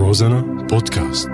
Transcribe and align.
روزانا 0.00 0.40
بودكاست 0.70 1.30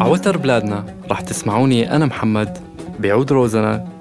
عوتر 0.00 0.36
بلادنا 0.36 0.84
رح 1.10 1.20
تسمعوني 1.20 1.96
أنا 1.96 2.06
محمد 2.06 2.58
بعود 3.00 3.32
روزنا. 3.32 3.95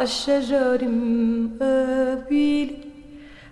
عالشجر 0.00 0.80
مقابلي 0.88 2.70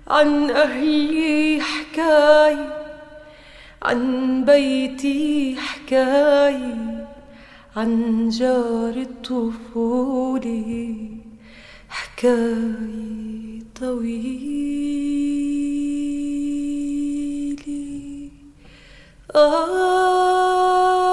عن 0.09 0.51
أهلي 0.51 1.61
حكاية 1.61 2.73
عن 3.83 4.45
بيتي 4.45 5.57
حكاية 5.57 7.07
عن 7.77 8.29
جار 8.29 8.95
الطفولة 8.97 10.97
حكاية 11.89 13.63
طويلة 13.81 14.29
آه. 19.35 21.08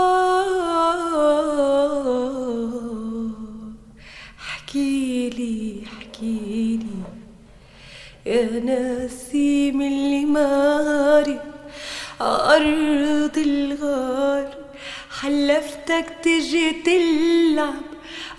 يا 8.25 8.43
نسيم 8.43 9.81
اللي 9.81 10.25
ماري 10.25 11.39
عأرض 12.21 13.37
الغار. 13.37 14.47
حلفتك 15.21 16.05
تجي 16.23 16.71
تلعب 16.71 17.73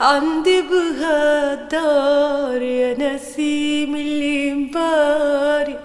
عندي 0.00 0.62
بهالدار 0.62 2.62
يا 2.62 2.94
نسيم 2.98 3.96
اللي 3.96 4.54
مباري 4.54 5.78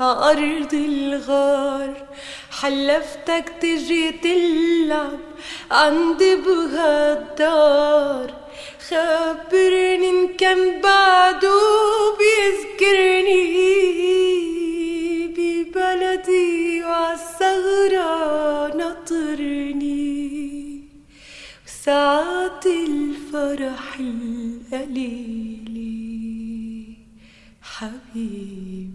عأرض 0.00 0.74
الغار. 0.74 1.94
حلفتك 2.60 3.52
تجي 3.60 4.12
تلعب 4.12 5.18
عندي 5.70 6.36
بهالدار 6.36 8.30
خبرني 8.88 10.10
إن 10.10 10.36
كان 10.36 10.80
بعده 10.82 11.60
بيذكرني 12.18 13.44
ببلدي 15.36 16.82
وعالثغرة 16.84 18.12
نطرني 18.76 20.10
وساعات 21.66 22.66
الفرح 22.66 23.98
القليلة 24.00 25.80
حبيبي 27.62 28.90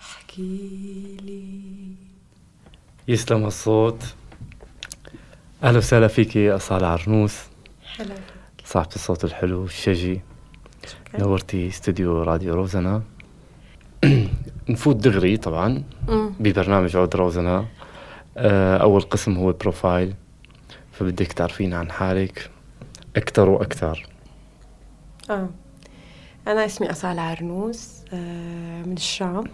احكيلي 0.00 1.44
يسلم 3.08 3.46
الصوت. 3.46 4.02
أهلا 5.62 5.78
وسهلا 5.78 6.08
فيكي 6.08 6.50
أصالة 6.50 6.86
عرنوس. 6.86 7.34
هلا 7.98 8.14
صاحبة 8.64 8.94
الصوت 8.94 9.24
الحلو 9.24 9.64
الشجي 9.64 10.20
نورتي 11.18 11.68
استوديو 11.68 12.22
راديو 12.22 12.54
روزنا. 12.54 13.02
نفوت 14.68 14.96
دغري 14.96 15.36
طبعا. 15.36 15.84
ببرنامج 16.40 16.96
عود 16.96 17.16
روزنا. 17.16 17.66
آه، 18.36 18.76
أول 18.76 19.00
قسم 19.00 19.36
هو 19.36 19.52
profile. 19.52 20.14
فبدك 20.92 21.32
تعرفين 21.32 21.74
عن 21.74 21.90
حالك. 21.90 22.50
أكثر 23.16 23.48
وأكثر. 23.48 24.06
آه. 25.30 25.48
أنا 26.48 26.64
اسمي 26.64 26.90
أصالة 26.90 27.22
عرنوس 27.22 27.90
آه 28.12 28.82
من 28.82 28.92
الشام. 28.92 29.44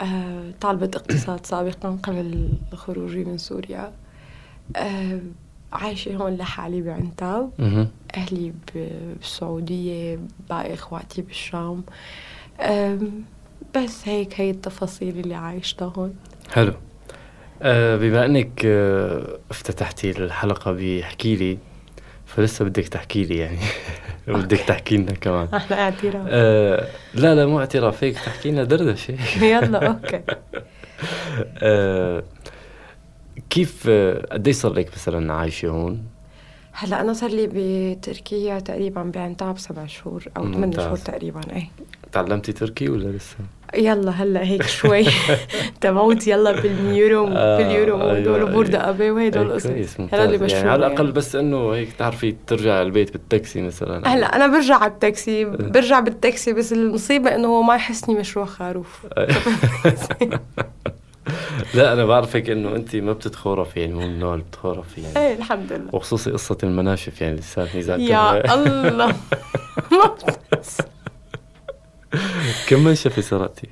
آه 0.00 0.50
طالبة 0.60 0.90
اقتصاد 0.94 1.46
سابقا 1.46 1.98
قبل 2.02 2.52
خروجي 2.74 3.24
من 3.24 3.38
سوريا. 3.38 3.92
آه 4.76 5.20
عايشة 5.72 6.16
هون 6.16 6.36
لحالي 6.36 6.82
بعنتاب. 6.82 7.50
أهلي 8.16 8.52
بالسعودية 8.74 10.18
باقي 10.50 10.74
إخواتي 10.74 11.22
بالشام. 11.22 11.82
بس 13.76 14.08
هيك 14.08 14.40
هي 14.40 14.50
التفاصيل 14.50 15.18
اللي 15.18 15.34
عايشتها 15.34 15.92
هون. 15.96 16.14
حلو. 16.52 16.72
آه 17.62 17.96
بما 17.96 18.24
إنك 18.24 18.62
آه 18.64 19.38
افتتحتي 19.50 20.10
الحلقة 20.10 20.72
بحكي 20.72 21.36
لي 21.36 21.58
فلسه 22.26 22.64
بدك 22.64 22.88
تحكي 22.88 23.24
لي 23.24 23.36
يعني. 23.36 23.58
بدك 24.28 24.60
تحكي 24.60 24.96
لنا 24.96 25.12
كمان. 25.12 25.48
أحلى 25.54 25.76
اعتراف. 25.76 26.26
آه 26.28 26.86
لا 27.14 27.34
لا 27.34 27.46
مو 27.46 27.60
اعتراف 27.60 28.04
هيك 28.04 28.14
تحكي 28.14 28.50
لنا 28.50 28.64
دردشة 28.64 29.16
يلا 29.44 29.86
أوكي. 29.86 30.20
آه 31.58 32.22
كيف 33.50 33.84
آه 33.88 34.26
قديش 34.32 34.56
صار 34.56 34.72
لك 34.72 34.90
مثلا 34.92 35.32
عايشة 35.32 35.68
هون؟ 35.68 36.02
هلأ 36.72 37.00
أنا 37.00 37.12
صار 37.12 37.30
لي 37.30 37.48
بتركيا 37.52 38.58
تقريبا 38.58 39.02
بعنتاب 39.02 39.58
سبع 39.58 39.86
شهور 39.86 40.24
أو 40.36 40.52
ثمان. 40.52 40.72
شهور 40.72 40.96
تقريبا 40.96 41.40
إيه 41.52 41.68
تعلمتي 42.12 42.52
تركي 42.52 42.88
ولا 42.88 43.08
لسه؟ 43.08 43.36
يلا 43.74 44.10
هلأ 44.10 44.42
هيك 44.42 44.62
شوي 44.62 45.04
تبعوت 45.80 46.26
يلا 46.26 46.60
باليورو 46.60 47.28
آه، 47.28 47.58
باليورو 47.58 48.00
أيوة، 48.00 48.18
هدول 48.18 48.52
بوردا 48.52 48.78
أيوة. 48.78 48.90
أبي 48.90 49.10
وهدول 49.10 49.42
أي 49.42 49.48
القصص 49.48 49.66
هلا 49.66 50.24
اللي 50.24 50.38
ممتاز 50.38 50.42
مشهور 50.42 50.50
يعني 50.50 50.70
على 50.70 50.86
الأقل 50.86 51.12
بس 51.12 51.36
إنه 51.36 51.70
هيك 51.70 51.92
تعرفي 51.92 52.36
ترجع 52.46 52.82
البيت 52.82 53.12
بالتاكسي 53.12 53.62
مثلا 53.62 54.08
هلأ 54.14 54.36
أنا 54.36 54.46
برجع 54.46 54.74
على 54.74 54.92
التاكسي 54.92 55.44
برجع 55.74 56.00
بالتاكسي 56.00 56.52
بس 56.52 56.72
المصيبة 56.72 57.34
إنه 57.34 57.48
هو 57.48 57.62
ما 57.62 57.74
يحسني 57.74 58.14
مشروع 58.14 58.44
خروف 58.46 59.06
لا 61.74 61.92
أنا 61.92 62.04
بعرفك 62.04 62.50
إنه 62.50 62.76
أنت 62.76 62.96
ما 62.96 63.12
بتتخورفي 63.12 63.80
يعني 63.80 63.94
مو 63.94 64.00
من 64.00 64.06
النوع 64.06 64.34
اللي 64.34 64.44
بتخورفي 64.44 65.00
يعني. 65.02 65.18
إيه 65.18 65.34
الحمد 65.36 65.72
لله. 65.72 65.88
وخصوصي 65.92 66.30
قصة 66.30 66.58
المناشف 66.62 67.20
يعني 67.20 67.36
لساتني 67.36 67.80
ذاكر 67.80 68.02
يا 68.02 68.54
الله. 68.54 69.16
كم 72.68 72.84
منشفة 72.84 73.22
سرقتي؟ 73.22 73.68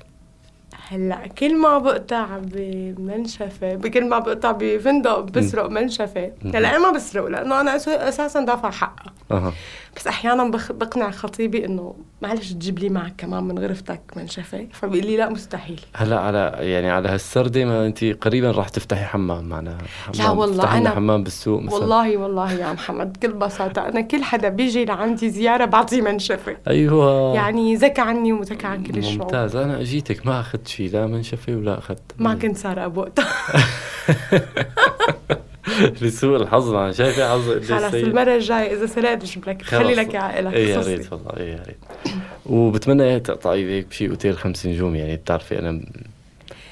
هلأ 0.88 1.27
كل 1.27 1.56
ما 1.60 1.78
بقطع 1.78 2.27
بمنشفة 2.38 3.75
بكل 3.75 4.09
ما 4.09 4.19
بقطع 4.19 4.53
بفندق 4.53 5.21
بسرق 5.21 5.71
منشفة. 5.71 6.33
هلأ 6.44 6.71
أنا 6.71 6.78
ما 6.78 6.91
بسرق 6.91 7.27
لأنه 7.27 7.60
أنا 7.60 7.77
أساسا 7.77 8.41
دافع 8.44 8.71
حقها 8.71 9.53
بس 9.97 10.06
أحيانا 10.06 10.44
بخ... 10.50 10.72
بقنع 10.72 11.10
خطيبي 11.10 11.65
إنه 11.65 11.94
معلش 12.22 12.53
تجيب 12.53 12.78
لي 12.78 12.88
معك 12.88 13.15
كمان 13.19 13.44
من 13.44 13.59
غرفتك 13.59 14.00
منشفه 14.16 14.66
فبيقول 14.72 15.06
لي 15.10 15.16
لا 15.16 15.28
مستحيل. 15.28 15.81
هلأ 15.97 16.21
على 16.21 16.56
يعني 16.60 16.91
على 16.91 17.09
هالسردة 17.09 17.65
ما 17.65 17.87
أنت 17.87 18.04
قريبا 18.04 18.50
راح 18.50 18.69
تفتحي 18.69 19.04
حمام 19.04 19.49
معنا 19.49 19.78
حمام. 20.04 20.19
لا 20.27 20.31
والله 20.31 20.84
أنا- 20.84 20.88
حمام 20.88 21.22
بالسوق 21.25 21.62
مثلا. 21.62 21.78
والله 21.78 22.16
والله 22.16 22.53
يا 22.53 22.72
محمد 22.72 23.12
بكل 23.12 23.33
بساطة 23.33 23.88
أنا 23.88 24.00
كل 24.00 24.22
حدا 24.25 24.49
بيجي 24.49 24.84
لعندي 24.84 25.31
زيارة 25.31 25.65
بعطيه 25.65 26.03
منشفة 26.03 26.56
أيوه. 26.69 27.34
يعني 27.34 27.77
زكى 27.77 28.00
عني 28.00 28.33
وزكى 28.33 28.66
عن 28.66 28.83
كل 28.83 28.99
الشعوب 28.99 29.21
ممتاز. 29.22 29.56
أنا 29.56 29.81
أجيتك 29.81 30.27
ما 30.27 30.41
أخذت 30.41 30.69
شيء 30.69 30.91
لا 30.93 31.06
منشفة 31.06 31.53
ولا 31.56 31.78
أخذت. 31.78 32.12
ما 32.19 32.34
كنت 32.34 32.56
سارقة 32.56 32.86
بوقتها 32.89 33.27
لسوء 36.03 36.36
الحظ 36.36 36.68
أنا 36.74 36.92
شايفه 36.92 37.32
حظ 37.32 37.50
قديش 37.50 37.72
خلص 37.72 37.91
سيء. 37.91 38.06
المرة 38.06 38.34
الجاية 38.34 38.76
إذا 38.76 38.86
سرقت 38.86 39.22
بجيب 39.22 39.48
لك. 39.48 39.62
خلي 39.62 39.94
لك 39.94 40.15
عائلك 40.15 40.53
إيه 40.53 40.68
يا. 40.68 40.80
ريت 40.80 41.12
والله 41.12 41.36
إيه 41.36 41.53
يا 41.53 41.62
ريت. 41.66 42.15
وبتمنى 42.47 43.03
إيه 43.03 43.18
تقطعي 43.18 43.65
هيك 43.71 43.86
بشي 43.86 44.09
أوتيل 44.10 44.36
خمس 44.38 44.66
نجوم 44.66 44.94
يعني 44.94 45.16
بتعرفي 45.16 45.59
أنا 45.59 45.80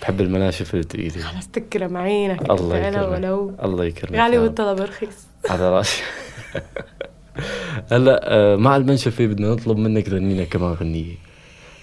بحب 0.03 0.21
المناشف 0.21 0.75
الثقيله 0.75 1.23
خلص 1.23 1.47
تكرم 1.47 1.97
عينك 1.97 2.51
الله 2.51 2.77
يكرمك. 2.79 3.09
ولو 3.13 3.55
الله 3.65 3.85
يكرمك 3.85 4.19
غالي. 4.19 4.39
والطلب 4.39 4.81
رخيص. 4.81 5.27
على 5.51 5.71
رأسي. 5.71 6.03
هلا 7.93 8.21
آه، 8.25 8.57
مع 8.57 8.77
المنشفة 8.77 9.27
بدنا 9.27 9.51
نطلب 9.51 9.79
منك 9.79 10.09
غنينا 10.09 10.45
كمان 10.45 10.73
غنية 10.73 11.15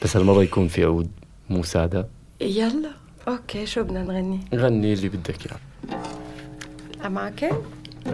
بس 0.04 0.18
هالمرة 0.18 0.44
يكون 0.44 0.68
في 0.68 0.84
عود 0.84 1.10
مو 1.50 1.64
سادة 1.64 2.08
يلا 2.42 2.90
أوكي 3.28 3.66
شو 3.66 3.84
بدنا 3.84 4.04
نغني؟ 4.04 4.40
غني 4.56 4.94
اللي 4.94 5.10
بدك 5.10 5.36
إياه. 5.46 6.00
الأماكن 7.00 7.50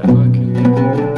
عيون 0.03 1.14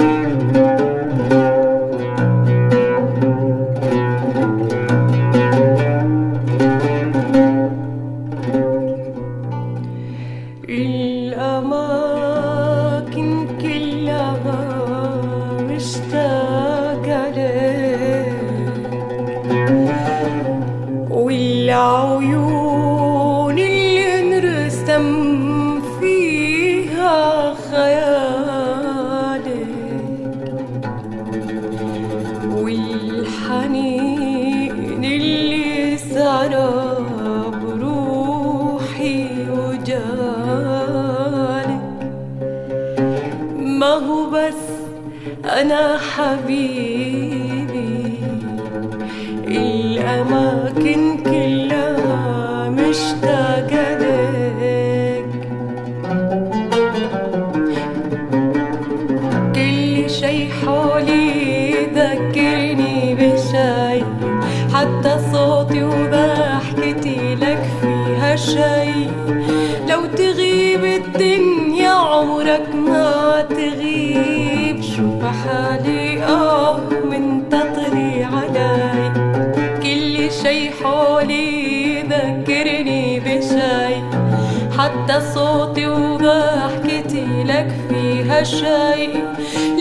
هو 43.93 44.29
بس 44.29 44.53
أنا 45.45 45.97
حبيبي. 45.97 47.57
الأماكن 49.47 51.16
حتى 84.87 85.21
صوتي 85.33 85.87
وضحكتي 85.87 87.43
لك 87.43 87.75
فيها 87.89 88.43
شي. 88.43 89.07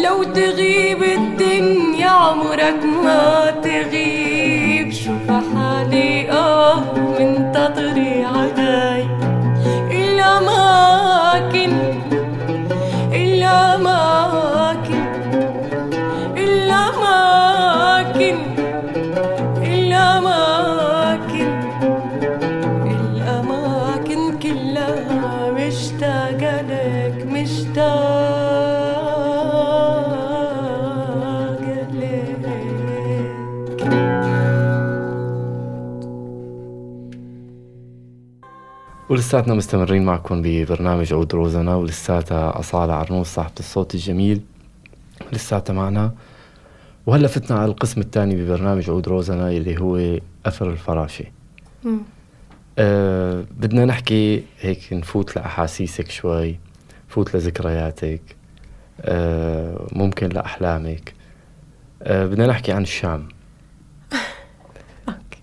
لو 0.04 0.22
تغيب 0.22 1.02
الدنيا 1.02 2.08
عمرك 2.08 2.80
ما 3.04 3.50
تغيب. 3.62 4.92
شوف 4.92 5.28
حالي 5.30 6.30
آه 6.30 6.80
منتظري 7.20 8.24
علي 8.24 8.25
ولساتنا 39.08 39.54
مستمرين 39.54 40.04
معكم 40.04 40.42
ببرنامج 40.42 41.12
عود 41.12 41.34
روزنا 41.34 41.74
ولساتها 41.74 42.58
أصالة 42.58 42.92
عرنوس 42.92 43.26
صاحبة 43.26 43.52
الصوت 43.58 43.94
الجميل. 43.94 44.40
لساتها 45.32 45.72
معنا. 45.72 46.14
وهلا 47.06 47.28
فتنا 47.28 47.58
على 47.58 47.70
القسم 47.70 48.00
الثاني 48.00 48.36
ببرنامج 48.36 48.90
عود 48.90 49.08
روزنا 49.08 49.50
اللي 49.50 49.80
هو 49.80 50.20
أثر 50.46 50.70
الفراشة. 50.70 51.24
أه 52.78 53.44
بدنا 53.50 53.84
نحكي 53.84 54.44
هيك 54.60 54.92
نفوت 54.92 55.36
لأحاسيسك 55.36 56.10
شوي 56.10 56.58
نفوت 57.08 57.36
لذكرياتك 57.36 58.22
أه 59.00 59.86
ممكن 59.92 60.28
لأحلامك. 60.28 61.14
أه 62.02 62.26
بدنا 62.26 62.46
نحكي 62.46 62.72
عن 62.72 62.82
الشام. 62.82 63.28
أوكي. 65.08 65.42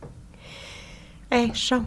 إيه 1.33 1.51
الشام. 1.51 1.86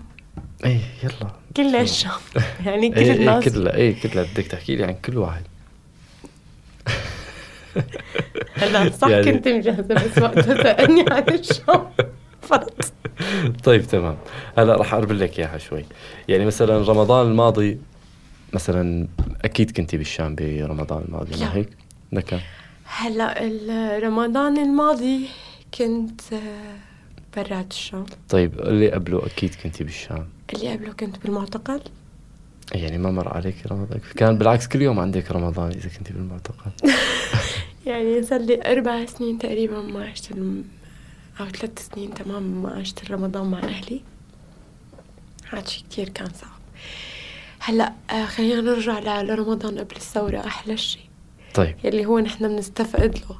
إيه 0.64 0.80
يلا. 1.04 1.45
كل 1.56 1.76
الشام 1.76 2.10
يعني 2.66 2.88
كل 2.90 2.96
إيه 2.98 3.04
إيه 3.12 3.12
الناس. 3.18 3.44
كلها 3.48 3.74
إيه 3.76 4.00
كلها 4.00 4.24
بدك 4.34 4.46
تحكي 4.46 4.76
لي 4.76 4.84
عن 4.84 4.94
كل 5.04 5.18
واحد. 5.18 5.42
هلا 8.54 8.90
صح 8.90 9.08
يعني- 9.08 9.32
كنت 9.32 9.48
مجهزة 9.48 9.82
بس 9.94 10.18
وقتها 10.18 10.62
سألني 10.62 11.04
عن 11.10 11.22
الشام 11.28 11.86
فرط 12.48 12.92
طيب 13.64 13.82
تمام. 13.82 14.16
هلا 14.58 14.76
راح 14.76 14.94
أقرب 14.94 15.12
لك 15.12 15.38
إياها 15.38 15.58
شوي. 15.58 15.84
يعني 16.28 16.44
مثلا 16.46 16.78
رمضان 16.88 17.26
الماضي 17.26 17.78
مثلا 18.52 19.08
أكيد 19.44 19.70
كنتي 19.70 19.96
بالشام 19.96 20.34
برمضان 20.34 21.04
الماضي. 21.08 21.40
ما 21.40 21.54
هيك؟ 21.54 21.68
نكا. 22.12 22.40
هلا 22.84 23.34
رمضان 23.98 24.58
الماضي 24.58 25.28
كنت 25.78 26.20
آه، 26.32 26.76
برات 27.36 27.70
الشام. 27.72 28.06
طيب 28.28 28.60
اللي 28.60 28.90
قبله 28.90 29.26
أكيد 29.26 29.54
كنتي 29.62 29.84
بالشام. 29.84 30.26
اللي 30.54 30.72
قبله 30.72 30.92
كنت 30.92 31.18
بالمعتقل؟ 31.22 31.80
يعني 32.72 32.98
ما 32.98 33.10
مر 33.10 33.28
عليك 33.28 33.66
رمضان. 33.66 34.00
كان 34.16 34.38
بالعكس 34.38 34.68
كل 34.68 34.82
يوم 34.82 34.98
عندك 34.98 35.30
رمضان 35.30 35.70
إذا 35.70 35.88
كنتي 35.98 36.12
بالمعتقل. 36.12 36.70
يعني 37.86 38.22
صار 38.22 38.40
لي 38.40 38.72
أربع 38.72 39.06
سنين 39.06 39.38
تقريبا 39.38 39.82
ما 39.82 40.04
عشت 40.04 40.30
الم... 40.30 40.64
أو 41.40 41.46
ثلاث 41.46 41.88
سنين 41.88 42.14
تمام 42.14 42.42
ما 42.62 42.70
عشت 42.70 43.10
رمضان 43.10 43.46
مع 43.50 43.58
أهلي. 43.58 44.00
هاد 45.50 45.68
شي 45.68 45.84
كتير 45.90 46.08
كان 46.08 46.28
صعب. 46.28 46.60
هلأ 47.58 47.92
آه، 48.10 48.24
خلينا 48.24 48.60
نرجع 48.60 49.22
لرمضان 49.22 49.78
قبل 49.78 49.96
الثورة 49.96 50.38
أحلى 50.38 50.76
شي 50.76 51.00
طيب. 51.54 51.76
يلي 51.84 52.06
هو 52.06 52.18
نحن 52.18 52.48
بنستفقد 52.48 53.18
له. 53.18 53.36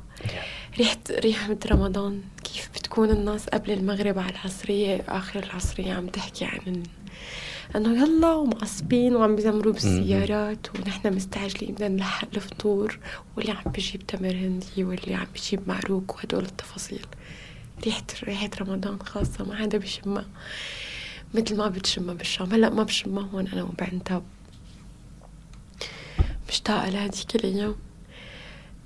ريحة 0.78 0.98
ريحة 1.10 1.56
رمضان 1.66 2.22
كيف 2.44 2.70
بتكون 2.74 3.10
الناس 3.10 3.46
قبل 3.46 3.70
المغرب 3.70 4.18
على 4.18 4.30
العصرية 4.30 5.04
آخر 5.08 5.42
العصرية 5.42 5.92
عم 5.92 6.06
تحكي 6.06 6.44
عن 6.44 6.82
إنه 7.76 8.02
يلا 8.02 8.34
ومعصبين 8.34 9.16
وعم 9.16 9.36
بيزمروا 9.36 9.72
بالسيارات 9.72 10.66
ونحن 10.74 11.14
مستعجلين 11.14 11.74
بدنا 11.74 11.88
نلحق 11.88 12.28
الفطور 12.34 12.98
واللي 13.36 13.52
عم 13.52 13.72
بيجيب 13.72 14.06
تمر 14.06 14.32
هندي 14.34 14.84
واللي 14.84 15.14
عم 15.14 15.26
بيجيب 15.34 15.68
معروك 15.68 16.14
وهدول 16.16 16.44
التفاصيل. 16.44 17.06
ريحة 17.84 18.04
ريحة 18.24 18.50
رمضان 18.60 18.98
خاصة 19.02 19.44
ما 19.44 19.56
حدا 19.56 19.78
بيشمها. 19.78 20.26
مثل 21.34 21.56
ما 21.56 21.68
بتشمها 21.68 22.14
بالشام. 22.14 22.52
هلأ 22.52 22.70
ما 22.70 22.82
بشمها 22.82 23.28
هون 23.34 23.46
أنا 23.48 23.62
وبعنتاب 23.62 24.22
مشتاقة 26.48 26.88
لهديك 26.88 27.36
الأيام 27.36 27.76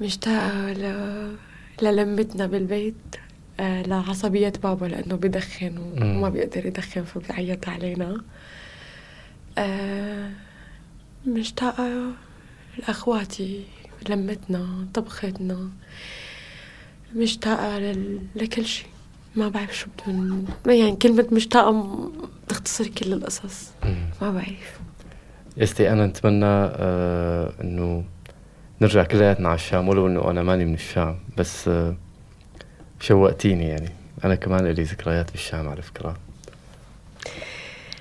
مشتاقة 0.01 0.73
ل... 0.73 1.50
للمتنا 1.83 2.47
بالبيت 2.47 2.95
آه، 3.61 3.83
لعصبية 3.83 4.53
بابا 4.63 4.87
لأنه 4.87 5.15
بدخن. 5.15 5.79
وما 6.03 6.29
بيقدر 6.29 6.67
يدخن 6.67 7.05
فبيعيط 7.05 7.69
علينا. 7.69 8.23
آه، 9.59 10.31
مشتاقة 11.27 12.13
لأخواتي 12.79 13.65
لمتنا 14.09 14.87
طبختنا. 14.95 15.69
مشتاقة 17.17 17.79
لل... 17.79 18.21
لكل 18.37 18.65
شيء. 18.67 18.87
ما 19.37 19.49
بعرف 19.49 19.77
شو 19.79 19.87
بدون 20.07 20.47
يعني 20.67 20.97
كلمة 20.97 21.27
مشتاقة 21.33 22.11
بتختصر 22.47 22.87
كل 22.87 23.13
القصص. 23.13 23.71
ما 24.23 24.31
بعرف. 24.31 24.81
يستي 25.57 25.93
أنا 25.93 26.07
نتمنى 26.07 26.45
آه 26.47 27.53
إنه 27.61 28.05
نرجع 28.81 29.03
كلياتنا 29.05 29.49
على 29.49 29.55
الشام 29.57 29.89
ولو 29.89 30.07
إنه 30.07 30.31
أنا 30.31 30.43
ماني 30.43 30.65
من 30.65 30.75
الشام 30.75 31.17
بس 31.37 31.69
آه 31.69 31.97
شوقتيني 33.01 33.69
يعني. 33.69 33.89
أنا 34.25 34.35
كمان 34.35 34.67
لي 34.67 34.83
ذكريات 34.83 35.31
بالشام 35.31 35.69
على 35.69 35.83
فكرة. 35.83 36.17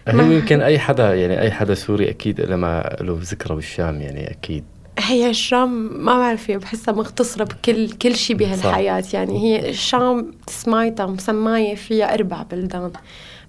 هو 0.10 0.14
ما- 0.18 0.34
يمكن 0.34 0.62
أي 0.62 0.80
حدا 0.80 1.16
يعني 1.16 1.42
أي 1.42 1.52
حدا 1.52 1.74
سوري 1.76 2.10
أكيد 2.10 2.42
له 2.42 2.56
ما 2.56 2.98
له 3.02 3.18
ذكرى 3.22 3.56
بالشام 3.56 4.02
يعني 4.02 4.32
أكيد. 4.32 4.64
هي 5.00 5.30
الشام 5.30 6.04
ما 6.06 6.18
بعرف 6.18 6.52
بحسها 6.52 6.94
مختصرة 6.94 7.44
بكل 7.44 7.90
كل 7.92 8.16
شيء 8.16 8.36
بهالحياة 8.36 9.04
يعني. 9.14 9.40
هي 9.40 9.70
الشام 9.70 10.32
تسمايتها 10.48 11.06
مسماية 11.06 11.76
فيها 11.76 12.14
أربع 12.14 12.44
بلدان. 12.44 12.92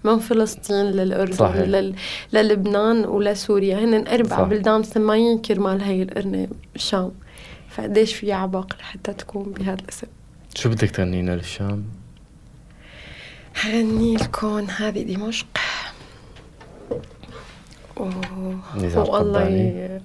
من 0.04 0.18
فلسطين 0.18 0.86
للأردن 0.86 1.32
صحيح. 1.36 1.56
لل... 1.62 1.94
للبنان 2.32 3.04
ولسوريا 3.04 3.78
هن 3.78 4.06
أربع 4.08 4.36
صح. 4.36 4.42
بلدان 4.42 4.80
مسمايين 4.80 5.38
كرمال 5.38 5.82
هي 5.82 6.02
القرنة 6.02 6.48
الشام 6.76 7.10
فقديش 7.68 8.14
في 8.14 8.32
عباقة 8.32 8.76
لحتى 8.80 9.12
تكون 9.12 9.52
بهذا 9.52 9.80
الاسم 9.82 10.06
شو 10.54 10.68
بدك 10.68 10.90
تغنينا 10.90 11.32
للشام؟ 11.36 11.84
هغني 13.60 14.16
لكم 14.16 14.66
هذه 14.76 15.02
دمشق 15.02 15.46
والله. 18.96 19.48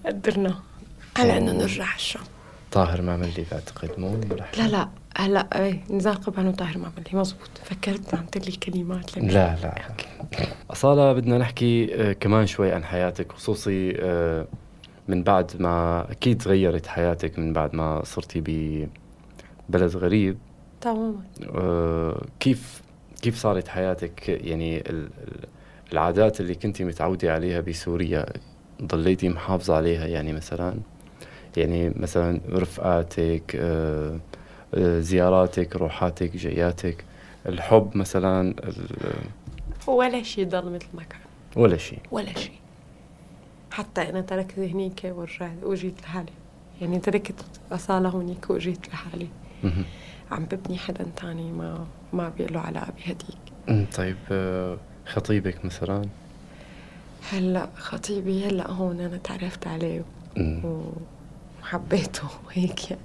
يقدرنا 0.06 0.60
على 1.18 1.38
إنه 1.38 1.52
نرجع 1.52 1.96
الشام 1.96 2.22
طاهر 2.76 3.02
معملي 3.02 3.46
بعتقد 3.52 4.00
مو 4.00 4.20
لا 4.58 4.68
لا 4.68 4.90
هلا 5.18 5.64
إيه 5.66 5.84
نزار 5.90 6.16
قبعان 6.16 6.48
وطاهر 6.48 6.78
معملي 6.78 7.06
مزبوط. 7.14 7.50
فكرت 7.64 8.16
عم 8.16 8.26
تقلي 8.26 8.52
كلمات 8.52 9.18
لا 9.18 9.24
لا, 9.24 9.56
لا. 9.64 9.76
أصالة 10.70 11.14
بدنا 11.14 11.38
نحكي 11.38 11.96
آه، 11.96 12.14
كمان 12.14 12.46
شوي 12.48 12.72
عن 12.72 12.84
حياتك 12.84 13.32
خصوصي 13.32 13.96
آه، 14.00 14.48
من 15.08 15.24
بعد 15.24 15.52
ما 15.60 16.06
أكيد 16.12 16.42
تغيرت 16.42 16.88
حياتك 16.88 17.40
من 17.40 17.54
بعد 17.54 17.76
ما 17.76 18.02
صرتي 18.04 18.42
ببلد 19.70 19.96
غريب. 19.96 20.38
تماما. 20.82 21.24
آه، 21.56 22.22
كيف 22.40 22.82
كيف 23.22 23.38
صارت 23.38 23.68
حياتك؟ 23.68 24.30
يعني 24.30 24.84
العادات 25.94 26.42
اللي 26.42 26.56
كنتي 26.56 26.84
متعودة 26.84 27.34
عليها 27.34 27.62
بسوريا 27.62 28.26
ضليتي 28.84 29.30
محافظة 29.30 29.76
عليها 29.76 30.06
يعني 30.08 30.34
مثلا؟ 30.34 30.76
يعني 31.58 31.94
مثلا 31.96 32.42
رفقاتك 32.50 33.56
آه، 33.56 34.20
آه، 34.74 35.00
زياراتك 35.00 35.76
روحاتك 35.76 36.38
جياتك 36.38 37.06
الحب 37.46 37.98
مثلا 37.98 38.56
ولا 39.88 40.24
شيء 40.24 40.48
ضل 40.48 40.72
مثل 40.72 40.88
ما 40.94 41.04
كان. 41.04 41.20
ولا 41.56 41.78
شيء 41.78 42.00
ولا 42.12 42.34
شيء 42.34 42.56
حتى 43.72 44.02
أنا 44.10 44.22
تركت 44.22 44.60
هنيك 44.60 45.02
ورجعت 45.06 45.64
وجيت 45.64 46.02
لحالي. 46.02 46.32
يعني 46.82 47.00
تركت 47.00 47.46
أصالة 47.72 48.10
هونيك 48.10 48.50
وجيت 48.50 48.88
لحالي. 48.90 49.28
عم 50.32 50.46
ببني 50.46 50.78
حدا 50.78 51.06
تاني 51.16 51.52
ما 51.52 51.86
ما 52.14 52.30
بيقلوا 52.30 52.62
على 52.62 52.88
بهديك. 52.98 53.88
طيب 53.96 54.18
آه، 54.32 54.78
خطيبك 55.06 55.66
مثلا؟ 55.66 56.02
هلأ 57.32 57.70
خطيبي 57.76 58.46
هلأ 58.46 58.72
هون 58.72 59.00
أنا 59.00 59.18
تعرفت 59.18 59.68
عليه. 59.68 60.04
وحبيته 61.66 62.24
وهيك 62.48 62.92
يعني. 62.92 63.02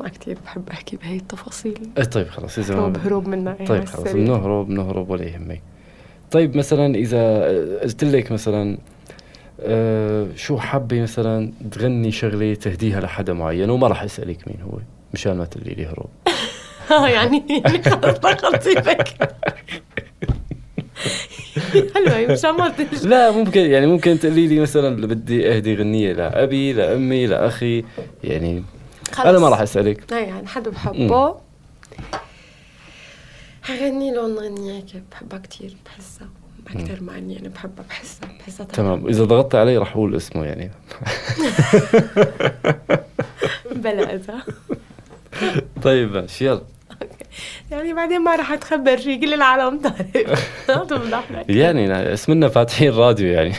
ما 0.00 0.08
كتير 0.08 0.38
بحب 0.44 0.68
أحكي 0.70 0.96
بهي 0.96 1.16
التفاصيل. 1.16 1.90
إيه 1.98 2.04
طيب 2.04 2.28
خلاص 2.28 2.58
إذا 2.58 2.74
هروب 2.74 2.98
هروب 2.98 3.28
منها 3.28 3.56
طيب 3.66 3.84
خلاص 3.84 4.12
بنهرب 4.12 4.66
بنهرب 4.66 5.10
ولا 5.10 5.24
يهمك. 5.24 5.62
طيب 6.30 6.56
مثلا 6.56 6.94
إذا 6.94 7.44
قلت 7.82 8.04
لك 8.04 8.32
مثلا 8.32 8.78
أه 9.60 10.26
شو 10.36 10.58
حابة 10.58 11.02
مثلا 11.02 11.52
تغني 11.70 12.12
شغلة 12.12 12.54
تهديها 12.54 13.00
لحدا 13.00 13.32
معين؟ 13.32 13.70
وما 13.70 13.88
راح 13.88 14.02
أسألك 14.02 14.48
مين 14.48 14.62
هو 14.62 14.78
مشان 15.14 15.36
ما 15.36 15.44
تقولي 15.44 15.74
لي 15.74 15.86
هروب. 15.86 16.10
آه 16.90 17.08
يعني 17.08 17.42
يعني 17.48 17.82
خلص 17.90 18.18
خطيبك 18.44 19.08
حلوة 21.94 22.32
مشان 22.32 22.50
ما 22.50 22.74
لا 23.04 23.30
ممكن 23.30 23.60
يعني 23.60 23.86
ممكن 23.86 24.18
تقولي 24.18 24.46
لي 24.46 24.60
مثلا 24.60 25.06
بدي 25.06 25.56
أهدي 25.56 25.74
غنية 25.74 26.12
لأبي 26.12 26.72
لأمي 26.72 27.26
لأخي 27.26 27.84
يعني 28.24 28.64
خلص. 29.12 29.26
أنا 29.26 29.38
ما 29.38 29.48
راح 29.48 29.60
أسألك. 29.60 30.12
أي 30.12 30.22
يعني 30.24 30.46
حدا 30.46 30.70
بحبه. 30.70 31.34
هغني 33.64 34.10
له 34.14 34.26
غنية 34.26 34.72
هيك 34.72 35.02
بحبها 35.10 35.38
كثير 35.38 35.76
بحسها 35.86 36.28
أكثر 36.76 37.02
ما 37.02 37.18
إني 37.18 37.40
أنا 37.40 37.48
بحبها 37.48 37.84
بحسها 37.88 38.28
بحسها 38.40 38.66
تمام. 38.66 39.06
إذا 39.06 39.24
ضغطت 39.24 39.54
علي 39.54 39.76
راح 39.78 39.92
أقول 39.92 40.16
اسمه 40.16 40.44
يعني. 40.44 40.70
بلا 43.76 44.14
إذا. 44.14 44.42
طيب 45.82 46.12
ماشي 46.12 46.46
يلا. 46.46 46.62
يعني 47.70 47.92
بعدين 47.94 48.20
ما 48.20 48.36
راح 48.36 48.54
تخبر 48.54 48.96
شيء 48.96 49.20
كل 49.20 49.34
العالم 49.34 49.78
تعرف 49.78 50.16
يعني 51.48 52.12
اسمنا 52.12 52.48
فاتحين 52.48 52.92
راديو 52.92 53.26
يعني. 53.26 53.54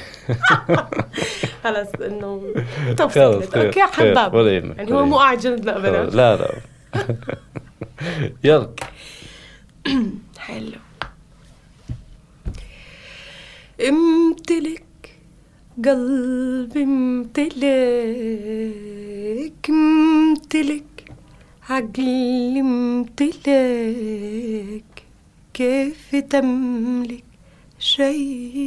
خلص 1.64 1.90
إنه 2.02 2.42
تفصيلت 2.98 3.58
أوكي 3.58 3.82
حباب. 3.82 4.36
يعني 4.78 4.94
هو 4.94 5.06
مو 5.06 5.18
قاعد 5.18 5.38
جند 5.38 5.70
ابدا 5.70 6.04
لا 6.04 6.36
لا. 6.36 6.52
يلا. 8.44 8.70
حلو. 10.40 10.72
امتلك 13.90 14.84
قلبي 15.86 16.84
امتلك 16.84 17.62
امتلك 19.70 20.91
عقلي 21.70 22.60
امتلاك 22.60 23.34
كيف 25.54 26.16
تملك 26.16 27.24
شيء؟ 27.80 28.62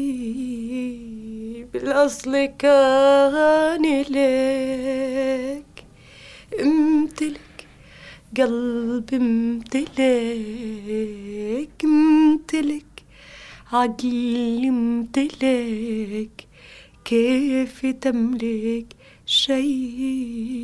بالأصل 1.72 2.46
كان 2.46 3.82
لك 4.10 5.84
امتلك 6.60 7.66
قلبي 8.36 9.16
امتلك 9.16 10.00
امتلك 11.84 13.02
عقلي 13.72 14.68
امتلك 14.68 16.46
كيف 17.04 17.86
تملك 17.86 18.86
شيء؟ 19.26 20.54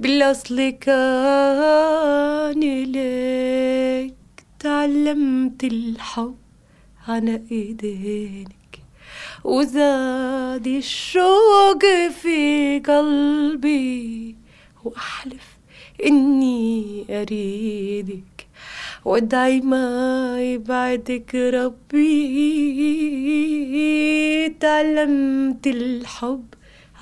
بالأصل 0.00 0.70
كان 0.70 2.60
لك 2.92 4.14
تعلمت 4.58 5.64
الحب 5.64 6.34
على 7.08 7.42
إيدينك 7.52 8.78
وزاد 9.44 10.66
الشوق 10.66 11.82
في 12.22 12.78
قلبي 12.78 14.36
وأحلف 14.84 15.56
إني 16.06 17.04
أريدك 17.10 18.46
وادعي 19.04 19.60
ما 19.60 20.36
يبعدك 20.40 21.34
ربي 21.34 22.20
تعلمت 24.60 25.66
الحب 25.66 26.44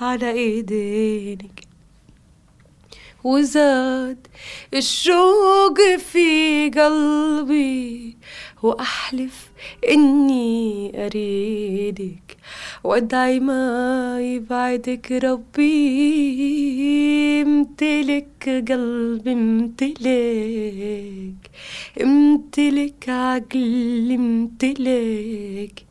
على 0.01 0.31
إيدينك 0.31 1.58
وزاد. 3.23 4.27
الشوق 4.73 5.79
في 5.97 6.69
قلبي 6.69 8.17
وأحلف 8.63 9.49
إني 9.89 10.91
أريدك 11.05 12.37
وأدعي 12.83 13.39
ما 13.39 14.17
يبعدك 14.21 15.11
ربي 15.11 15.71
امتلك 17.41 18.65
قلبي 18.69 19.31
امتلك 19.31 20.01
امتلك 22.01 23.09
عقلي 23.09 24.15
امتلك 24.15 25.88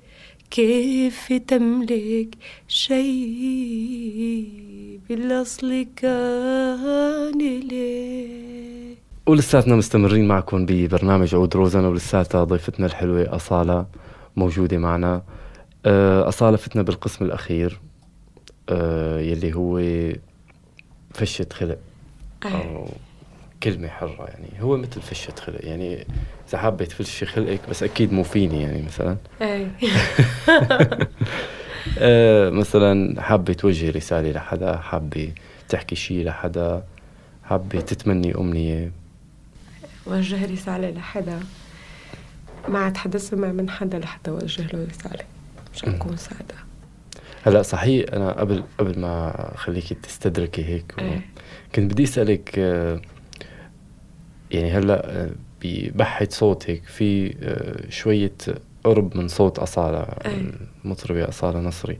كيف 0.50 1.32
تملك 1.32 2.28
شيء 2.68 4.48
بالأصل 5.08 5.86
كان 5.96 7.38
ليه 7.68 8.94
ولساتنا 9.26 9.76
مستمرين 9.76 10.28
معكم 10.28 10.66
ببرنامج 10.66 11.34
عود 11.34 11.56
روزنا 11.56 11.88
ولساتها 11.88 12.44
ضيفتنا 12.44 12.86
الحلوة 12.86 13.36
أصالة 13.36 13.86
موجودة 14.36 14.78
معنا. 14.78 15.22
آه، 15.86 16.28
أصالة 16.28 16.56
فتنا 16.56 16.82
بالقسم 16.82 17.24
الأخير 17.24 17.80
آه، 18.68 19.20
يلي 19.20 19.54
هو 19.54 19.82
فشة 21.14 21.46
خلق. 21.52 21.78
أو 22.44 22.88
كلمة 23.62 23.88
حرة 23.88 24.24
يعني. 24.28 24.48
هو 24.60 24.76
مثل 24.76 25.02
فشة 25.02 25.34
خلق 25.46 25.64
يعني. 25.64 26.06
إذا 26.48 26.58
حابة 26.58 26.84
تفشي 26.84 27.26
خلقك 27.26 27.60
بس 27.70 27.82
أكيد 27.82 28.12
مو 28.12 28.22
فيني 28.22 28.62
يعني 28.62 28.82
مثلا. 28.82 29.16
أي 29.42 29.68
آه 31.98 32.50
مثلا 32.50 33.22
حابة 33.22 33.52
توجهي 33.52 33.90
رسالة 33.90 34.30
لحدا 34.30 34.76
حابة 34.76 35.32
تحكي 35.68 35.94
شيء 35.94 36.24
لحدا 36.24 36.84
حابة 37.44 37.80
تتمني 37.80 38.34
أمنية. 38.34 38.92
وجه 40.06 40.52
رسالة 40.52 40.90
لحدا. 40.90 41.40
ما 42.68 42.90
تحدثت 42.90 43.34
مع 43.34 43.52
من 43.52 43.70
حدا 43.70 43.98
لحتى 43.98 44.30
وجه 44.30 44.62
له 44.62 44.86
رسالة. 44.90 45.24
مشان 45.74 45.94
أكون 45.94 46.16
سعدة 46.16 46.54
هلا 47.42 47.62
صحيح 47.62 48.06
أنا 48.12 48.32
قبل 48.32 48.64
قبل 48.78 48.98
ما 49.00 49.32
خليكي 49.56 49.94
تستدركي 49.94 50.64
هيك 50.64 50.94
أيه. 50.98 51.20
كنت 51.74 51.92
بدي 51.92 52.04
أسألك 52.04 52.58
آه، 52.58 53.00
يعني 54.50 54.70
هلا 54.70 55.10
آه، 55.22 55.30
ببحة 55.62 56.26
صوتك 56.30 56.82
في 56.84 57.34
آه، 57.42 57.90
شوية 57.90 58.32
قرب 58.84 59.16
من 59.16 59.28
صوت 59.28 59.58
أصالة 59.58 60.06
المطربة 60.84 61.28
أصالة 61.28 61.60
نصري. 61.60 61.98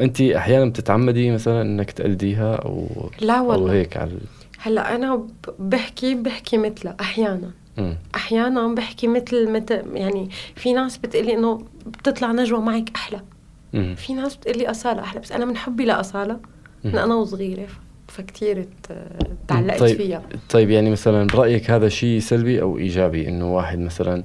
أنت 0.00 0.20
أحيانا 0.20 0.64
بتتعمدي 0.70 1.30
مثلا 1.30 1.62
إنك 1.62 1.90
تقلديها 1.90 2.54
أو 2.56 2.86
لا 3.20 3.40
والله. 3.40 3.70
أو 3.70 3.74
هيك 3.76 3.96
على 3.96 4.18
هلا 4.58 4.94
أنا 4.94 5.26
بحكي 5.58 6.14
بحكي 6.14 6.58
مثلها 6.58 6.96
أحيانا. 7.00 7.50
م. 7.78 7.92
أحيانا 8.14 8.74
بحكي 8.74 9.08
مثل 9.08 9.50
مثل 9.50 9.82
يعني 9.96 10.28
في 10.56 10.72
ناس 10.72 10.98
بتقلي 10.98 11.34
إنه 11.34 11.58
بتطلع 11.86 12.32
نجوى 12.32 12.60
معك 12.60 12.90
أحلى. 12.96 13.20
م. 13.72 13.94
في 13.94 14.14
ناس 14.14 14.36
بتقلي 14.36 14.70
أصالة 14.70 15.02
أحلى 15.02 15.20
بس 15.20 15.32
أنا 15.32 15.44
من 15.44 15.56
حبي 15.56 15.84
لأصالة 15.84 16.40
من 16.84 16.98
أنا 16.98 17.14
وصغيرة. 17.14 17.66
فكتير 18.12 18.66
تعلقت 19.48 19.80
طيب 19.80 19.96
فيها. 19.96 20.22
طيب 20.50 20.70
يعني 20.70 20.90
مثلا 20.90 21.26
برايك 21.26 21.70
هذا 21.70 21.88
شيء 21.88 22.20
سلبي 22.20 22.62
أو 22.62 22.78
إيجابي 22.78 23.28
إنه 23.28 23.54
واحد 23.54 23.78
مثلا 23.78 24.24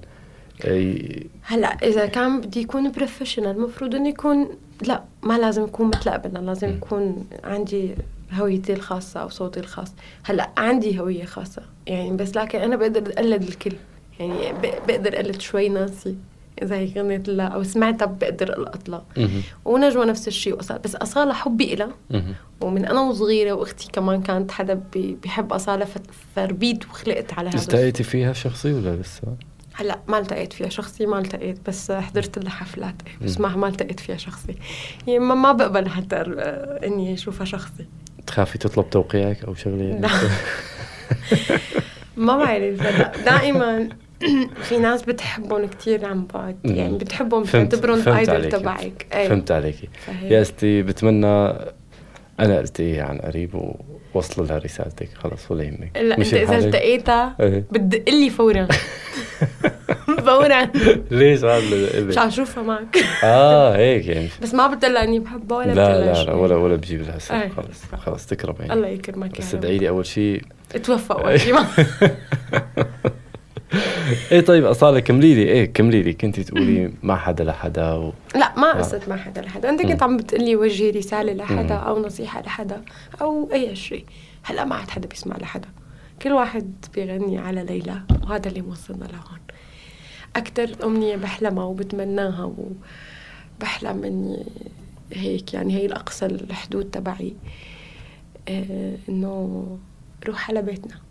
هلأ 1.42 1.68
إذا 1.84 2.06
كان 2.06 2.42
بدي 2.42 2.62
يكون 2.62 2.92
professional 2.92 3.56
المفروض 3.56 3.96
إنه 3.96 4.10
يكون 4.10 4.50
لا 4.82 5.04
ما 5.24 5.38
لازم 5.38 5.64
يكون 5.64 5.88
مثل 5.88 6.10
قبل 6.10 6.46
لازم 6.46 6.70
يكون 6.70 7.28
عندي 7.44 7.96
هويتي 8.34 8.74
الخاصة 8.74 9.20
أو 9.20 9.30
صوتي 9.30 9.60
الخاص. 9.60 9.94
هلأ 10.24 10.50
عندي 10.58 11.00
هوية 11.00 11.26
خاصة 11.26 11.62
يعني 11.88 12.18
بس 12.18 12.36
لكن 12.36 12.60
أنا 12.60 12.76
بقدر 12.76 13.12
أقلد 13.12 13.44
الكل 13.44 13.74
يعني 14.20 14.54
بقدر 14.88 15.16
أقلد 15.16 15.42
شوي 15.42 15.70
ناسي. 15.70 16.16
إذا 16.62 16.76
هي 16.76 16.94
غنيت 16.98 17.30
لها 17.30 17.48
أو 17.48 17.64
سمعتها 17.64 18.06
بقدر 18.06 18.72
لها 18.88 19.04
ونجوى 19.66 20.06
نفس 20.06 20.28
الشيء 20.28 20.56
وأصالة. 20.56 20.80
بس 20.80 20.96
أصالة 20.96 21.34
حبي 21.34 21.74
إلها. 21.74 21.92
ومن 22.62 22.86
أنا 22.86 23.02
وصغيرة 23.02 23.52
وأختي 23.52 23.88
كمان 23.94 24.22
كانت 24.22 24.52
حدا 24.52 24.82
بيحب 24.94 25.54
أصالة 25.54 25.88
فربيت 26.36 26.86
وخلقت 26.86 27.34
على 27.34 27.50
هذا 27.50 27.58
استقيتي 27.58 28.04
فيها 28.04 28.34
شخصي 28.34 28.74
ولا 28.74 28.96
لسه؟ 28.96 29.22
هلأ 29.74 30.00
ما 30.08 30.18
التقيت 30.20 30.54
فيها 30.54 30.70
شخصي 30.70 31.06
ما 31.06 31.20
التقيت. 31.20 31.60
بس 31.68 31.92
حضرت 31.92 32.40
لها 32.40 32.50
حفلات. 32.50 32.96
بس 33.22 33.40
ما 33.40 33.56
ما 33.56 33.68
التقيت 33.68 34.00
فيها 34.00 34.18
شخصي. 34.18 34.56
يعني 35.08 35.20
ما, 35.20 35.52
بقبل 35.52 35.90
حتى 35.90 36.16
إني 36.84 37.14
أشوفها 37.14 37.46
شخصي. 37.46 37.86
تخافي 38.28 38.58
تطلب 38.58 38.90
توقيعك 38.90 39.44
أو 39.44 39.54
شغلة؟ 39.54 39.84
يعني 39.84 40.02
لا. 40.02 40.10
ما 42.18 42.38
بعرف. 42.38 42.82
دائما 43.26 43.90
في 44.62 44.78
ناس 44.78 45.04
بتحبهم 45.04 45.68
كثير 45.68 46.06
عن 46.06 46.26
بعد. 46.34 46.58
يعني 46.66 46.98
بتحبهم 46.98 47.44
بتعتبرهم 47.44 48.10
ايدل 48.10 48.50
تبعك. 48.50 49.08
فهمت 49.12 49.52
عليكي 49.52 49.90
يا 50.24 50.42
أستي 50.42 50.82
بتمنى 50.82 51.54
أنا 52.40 52.60
التقيها 52.60 53.04
عن 53.04 53.18
قريب 53.18 53.74
ووصل 54.14 54.48
لها 54.48 54.58
رسالتك. 54.58 55.10
خلص 55.24 55.52
ولا 55.52 55.64
يهمك. 55.64 55.98
لا 55.98 56.18
أنت 56.18 56.34
إذا 56.34 56.58
التقيتها 56.58 57.36
إيه. 57.40 57.64
بتدق 57.72 58.10
لي 58.10 58.30
فورا. 58.30 58.68
فورا. 60.26 60.72
ليش 61.12 61.44
هذا 61.44 62.02
مش 62.02 62.18
عم 62.18 62.30
شوفها 62.30 62.64
معك. 62.64 62.98
آه 63.24 63.78
هيك 63.78 64.06
يعني. 64.06 64.30
بس 64.42 64.54
ما 64.54 64.68
بتقول 64.68 64.98
إني 64.98 65.20
بحبها 65.20 65.58
ولا 65.58 65.72
لا 65.74 66.06
لا 66.06 66.24
لا 66.24 66.34
ولا 66.34 66.56
ولا 66.56 66.76
بجيب 66.76 67.02
لها 67.02 67.20
سيرة. 67.20 67.42
إيه. 67.42 67.50
خلص 67.50 68.02
خلص 68.06 68.26
تكرم 68.26 68.56
يعني. 68.60 68.74
الله 68.74 68.88
يكرمك 68.88 69.40
بس 69.40 69.56
ادعي 69.56 69.78
لي 69.78 69.90
أول 69.90 70.06
شيء 70.06 70.42
اتوفى 70.76 71.14
أول 71.14 71.40
شيء 71.40 71.56
إيه 74.32 74.42
طيب 74.42 74.66
اصاله 74.66 75.00
كملي 75.00 75.36
لي 75.36 75.44
إيه 75.44 75.74
كملي 75.74 76.04
لي 76.04 76.14
كنتي 76.14 76.44
تقولي 76.44 76.94
ما 77.04 77.16
حدا 77.16 77.44
لحدا 77.44 77.94
و... 77.94 78.14
لا 78.36 78.60
ما 78.60 78.72
قصدت 78.72 79.10
ما 79.10 79.16
حدا 79.16 79.42
لحدا 79.42 79.70
انت 79.70 79.82
كنت 79.82 80.04
عم 80.04 80.18
بتقلي 80.18 80.56
وجهي 80.56 80.90
رسالة 80.90 81.34
لحدا 81.34 81.76
أو 81.76 82.06
نصيحة 82.06 82.42
لحدا 82.42 82.82
أو 83.22 83.50
أي 83.54 83.76
شيء. 83.76 84.06
هلأ 84.44 84.66
ما 84.66 84.76
عاد 84.76 84.90
حدا 84.90 85.08
بيسمع 85.08 85.38
لحدا 85.38 85.68
كل 86.22 86.32
واحد 86.32 86.86
بيغني 86.96 87.38
على 87.38 87.64
ليلى 87.64 88.02
وهذا 88.24 88.50
اللي 88.50 88.62
موصلنا 88.62 89.06
لهون. 89.06 89.40
أكتر 90.36 90.70
أمنية 90.84 91.16
بحلمها 91.16 91.64
وبتمناها 91.64 92.54
وبحلم 93.60 94.04
إني 94.04 94.46
هيك 95.14 95.54
يعني 95.54 95.74
هي 95.74 95.86
الأقصى 95.86 96.26
الحدود 96.26 96.86
تبعي. 96.86 97.34
آه 98.50 98.96
إنه 99.10 99.78
روح 100.28 100.50
على 100.50 100.62
بيتنا. 100.62 101.07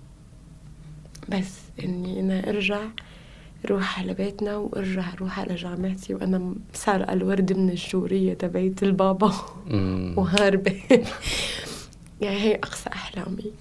بس 1.29 1.61
إني 1.85 2.21
أنا 2.21 2.49
أرجع 2.49 2.81
روح 3.67 3.99
على 4.01 4.15
بيتنا 4.15 4.57
وأرجع 4.57 5.15
روح 5.21 5.41
على 5.41 5.55
جامعتي 5.55 6.15
وأنا 6.15 6.55
سارقة 6.73 7.13
الورد 7.13 7.53
من 7.53 7.71
الجوريه 7.71 8.35
تبعت 8.35 8.83
البابا 8.83 9.33
وهاربه 10.17 10.81
يعني 12.21 12.37
هي 12.37 12.55
أقصى 12.55 12.91
أحلامي. 12.93 13.53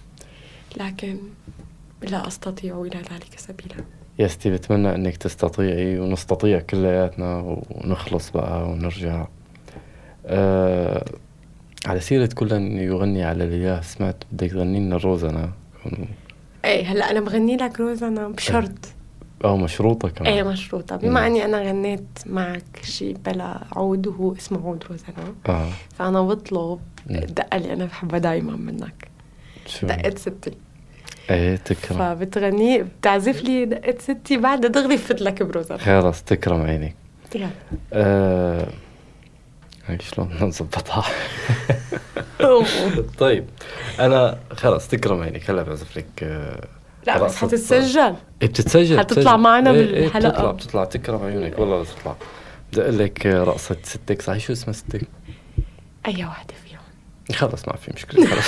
لكن 0.78 1.18
لا 2.02 2.28
أستطيع 2.28 2.82
إلى 2.82 2.98
ذلك 2.98 3.38
سبيلا. 3.40 3.84
يستي 4.20 4.50
بتمنى 4.52 4.96
إنك 4.96 5.18
تستطيعي 5.18 6.00
ونستطيع 6.00 6.60
كلياتنا 6.60 7.58
ونخلص 7.70 8.30
بقى 8.30 8.70
ونرجع. 8.70 9.28
أه 10.26 11.06
على 11.86 12.00
سيرة 12.00 12.30
كل 12.36 12.52
يغني 12.78 13.24
على 13.24 13.44
الياه 13.44 13.82
سمعت 13.82 14.24
بدك 14.32 14.50
تغني 14.52 14.80
لنا 14.80 14.98
روزنا؟ 14.98 15.52
إيه 16.66 16.86
هلأ 16.92 17.12
أنا 17.12 17.20
بغني 17.20 17.58
لك 17.58 17.80
روزنا 17.80 18.28
بشرط. 18.28 18.72
آه 19.44 19.58
مشروطة 19.58 20.10
كمان. 20.10 20.34
إيه 20.34 20.44
مشروطة. 20.44 20.96
بما 20.96 21.28
أني 21.28 21.46
أنا 21.46 21.62
غنيت 21.62 22.20
معك 22.26 22.80
شيء 22.84 23.18
بلا 23.26 23.60
عود 23.72 24.08
وهو 24.08 24.34
اسمه 24.34 24.68
عود 24.68 24.84
روزنا 24.90 25.34
آه. 25.50 25.70
فأنا 25.96 26.22
بطلب 26.22 26.80
الدقة 27.10 27.58
اللي 27.58 27.74
أنا 27.74 27.86
بحبها 27.86 28.20
دايما 28.20 28.56
منك. 28.56 29.08
دقة 29.84 30.16
ستي. 30.16 30.52
إيه 31.30 31.56
تكرم. 31.56 31.98
فبتغني 31.98 32.84
بتعزف 32.84 33.44
لي 33.44 33.66
دقة 33.66 33.96
ستي 34.00 34.38
بعد 34.38 34.66
دغري 34.66 34.98
فت 34.98 35.22
لك 35.22 35.44
بروزة 35.44 35.78
خلص 35.78 36.24
تكرم 36.24 36.62
عينيك 36.62 36.96
يلا. 37.36 37.50
آه... 37.94 38.68
شلون؟ 40.00 40.30
نظبطها. 40.42 41.04
طيب 43.18 43.46
أنا 44.00 44.38
خلص 44.54 44.88
تكرم 44.88 45.22
عينيك 45.22 45.50
هلا 45.50 45.64
بعزف 45.64 45.98
لك 45.98 46.06
آه... 46.24 46.68
لا 47.08 47.24
بس 47.24 47.36
حتتسجل. 47.36 48.16
إيه 48.42 48.48
بتتسجل 48.48 49.00
حتطلع 49.00 49.38
معنا 49.38 49.72
إيه 49.72 50.02
بالحلقة. 50.04 50.30
بتطلع 50.30 50.52
بتطلع. 50.52 50.86
تكرم 50.86 51.24
عيونك 51.24 51.60
والله 51.60 51.82
بتطلع 51.82 52.16
بدي 52.72 52.82
أقول 52.82 53.00
لك 53.00 53.28
آه، 53.28 53.44
رقصة 53.44 53.78
ستك. 53.84 54.22
صحيح 54.22 54.44
شو 54.44 54.54
اسمها 54.54 54.74
ستك؟ 54.74 55.02
أي 56.08 56.26
وحدة 56.26 56.54
فيهم. 56.66 57.36
خلص 57.36 57.68
ما 57.68 57.76
في 57.76 57.92
مشكلة 57.96 58.26
خلص 58.28 58.48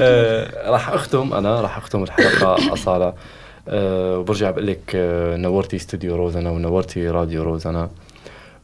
آه 0.00 0.70
راح 0.70 0.88
أختم 0.88 1.32
أنا 1.32 1.60
راح 1.60 1.76
أختم 1.76 2.02
الحلقة. 2.02 2.72
أصالة. 2.74 3.14
آه 3.68 4.18
وبرجع 4.18 4.50
بقول 4.50 4.66
لك 4.66 4.80
نورتي 5.38 5.76
استوديو 5.76 6.16
روزنا 6.16 6.50
ونورتي 6.50 7.08
راديو 7.08 7.42
روزنا 7.42 7.90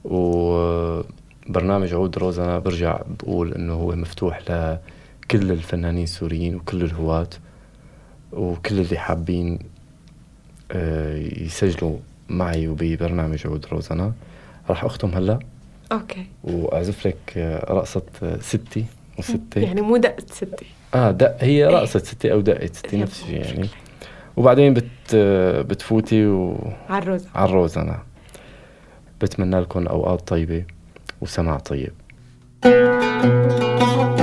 وبرنامج 0.04 1.94
عود 1.94 2.18
روزنا 2.18 2.58
برجع 2.58 3.00
بقول 3.20 3.52
إنه 3.54 3.72
هو 3.72 3.96
مفتوح 3.96 4.40
لكل 4.40 5.52
الفنانين 5.52 6.04
السوريين 6.04 6.54
وكل 6.54 6.82
الهواة 6.82 7.28
وكل 8.32 8.80
اللي 8.80 8.98
حابين 8.98 9.58
آه 10.72 11.16
يسجلوا 11.16 11.96
معي 12.28 12.68
وببرنامج 12.68 13.46
عود 13.46 13.66
روزنا 13.72 14.12
راح 14.70 14.84
أختم 14.84 15.08
هلأ. 15.08 15.38
أوكي. 15.92 16.26
وأعزف 16.44 17.06
لك 17.06 17.16
آه، 17.36 17.72
رقصة 17.72 18.02
ستي 18.40 18.84
وستة 19.18 19.60
يعني 19.60 19.80
مو 19.80 19.96
دقة 19.96 20.24
ستة 20.32 20.66
آه 20.94 21.10
دق 21.10 21.36
هي 21.40 21.68
إيه. 21.68 21.74
رقصة 21.74 21.98
ستة 21.98 22.32
أو 22.32 22.40
دقة 22.40 22.66
ستة 22.66 22.98
نفس 22.98 23.22
الشيء 23.22 23.40
يعني. 23.40 23.68
وبعدين 24.36 24.74
بت 24.74 25.16
بتفوتي 25.70 26.26
و 26.26 26.58
على 26.88 27.02
الروز 27.02 27.78
على 27.78 27.98
بتمنى 29.20 29.60
لكم 29.60 29.86
أوقات 29.86 30.28
طيبة 30.28 30.64
وسمع 31.20 31.58
طيب. 31.58 31.92
حبي 32.64 34.13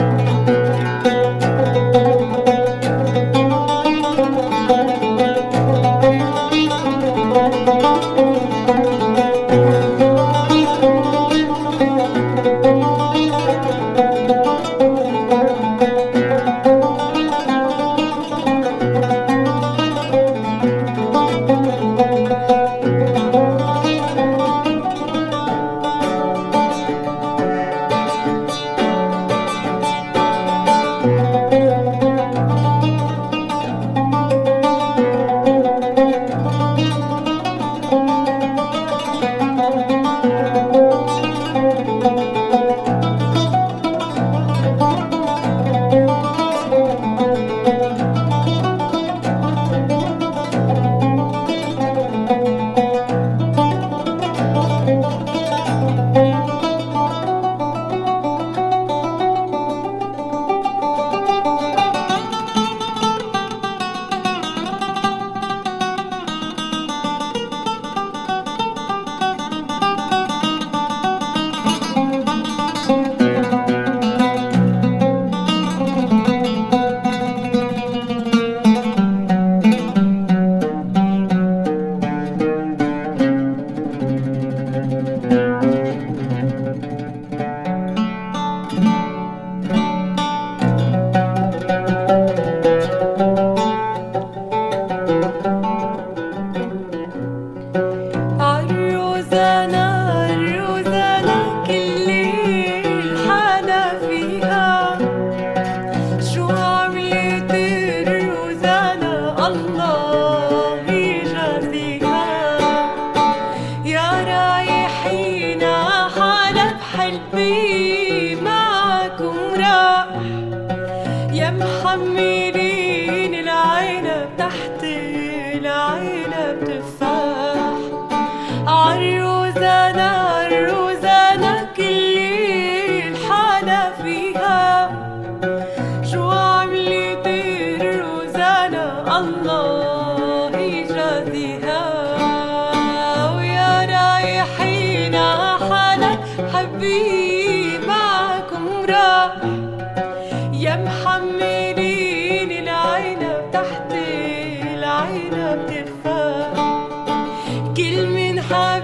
معكم 117.33 118.00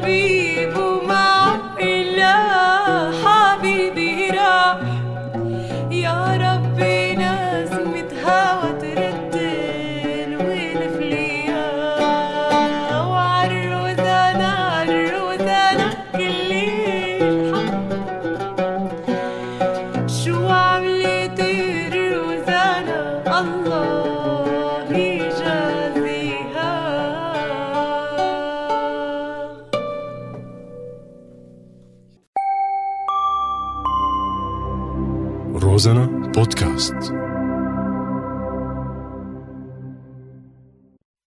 من 0.08 0.67